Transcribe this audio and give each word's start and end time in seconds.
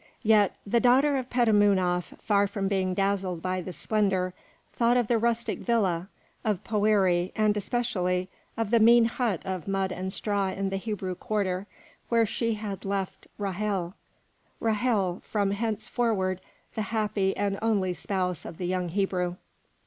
Yet 0.23 0.55
the 0.65 0.79
daughter 0.79 1.15
of 1.17 1.29
Petamounoph, 1.29 2.19
far 2.19 2.47
from 2.47 2.67
being 2.67 2.95
dazzled 2.95 3.39
by 3.43 3.61
this 3.61 3.77
splendour, 3.77 4.33
thought 4.73 4.97
of 4.97 5.07
the 5.07 5.19
rustic 5.19 5.59
villa, 5.59 6.07
of 6.43 6.63
Poëri, 6.63 7.31
and 7.35 7.55
especially 7.55 8.27
of 8.57 8.71
the 8.71 8.79
mean 8.79 9.05
hut 9.05 9.41
of 9.45 9.67
mud 9.67 9.91
and 9.91 10.11
straw 10.11 10.47
in 10.47 10.69
the 10.71 10.77
Hebrew 10.77 11.13
quarter, 11.13 11.67
where 12.09 12.25
she 12.25 12.55
had 12.55 12.83
left 12.83 13.27
Ra'hel, 13.39 13.93
Ra'hel, 14.59 15.21
from 15.21 15.51
henceforward 15.51 16.41
the 16.73 16.81
happy 16.81 17.37
and 17.37 17.59
only 17.61 17.93
spouse 17.93 18.43
of 18.43 18.57
the 18.57 18.65
young 18.65 18.89
Hebrew. 18.89 19.35